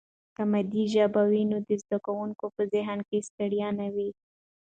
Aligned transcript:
که 0.35 0.43
مادي 0.51 0.83
ژبه 0.93 1.21
وي 1.29 1.43
نو 1.51 1.57
د 1.67 1.69
زده 1.83 1.97
کوونکي 2.05 2.45
په 2.55 2.61
ذهن 2.73 2.99
کې 3.09 3.25
ستړیا 3.27 3.69
نه 3.79 3.87
وي. 3.95 4.09